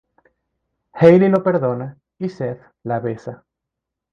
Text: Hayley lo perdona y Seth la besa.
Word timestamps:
Hayley 0.93 1.29
lo 1.29 1.43
perdona 1.43 1.95
y 2.17 2.29
Seth 2.29 2.59
la 2.81 2.99
besa. 2.99 3.45